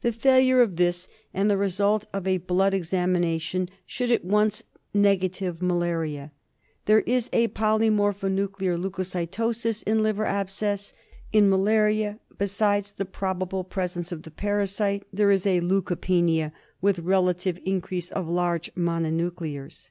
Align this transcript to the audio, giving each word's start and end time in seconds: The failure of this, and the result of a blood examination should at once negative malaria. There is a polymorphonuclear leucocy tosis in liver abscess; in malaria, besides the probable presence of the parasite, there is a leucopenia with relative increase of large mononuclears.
The 0.00 0.12
failure 0.14 0.62
of 0.62 0.76
this, 0.76 1.08
and 1.34 1.50
the 1.50 1.58
result 1.58 2.06
of 2.10 2.26
a 2.26 2.38
blood 2.38 2.72
examination 2.72 3.68
should 3.84 4.10
at 4.10 4.24
once 4.24 4.64
negative 4.94 5.60
malaria. 5.60 6.32
There 6.86 7.00
is 7.02 7.28
a 7.34 7.48
polymorphonuclear 7.48 8.80
leucocy 8.82 9.26
tosis 9.28 9.82
in 9.82 10.02
liver 10.02 10.24
abscess; 10.24 10.94
in 11.34 11.50
malaria, 11.50 12.18
besides 12.38 12.92
the 12.92 13.04
probable 13.04 13.62
presence 13.62 14.10
of 14.10 14.22
the 14.22 14.30
parasite, 14.30 15.02
there 15.12 15.30
is 15.30 15.44
a 15.46 15.60
leucopenia 15.60 16.52
with 16.80 17.00
relative 17.00 17.58
increase 17.62 18.10
of 18.10 18.26
large 18.26 18.74
mononuclears. 18.74 19.90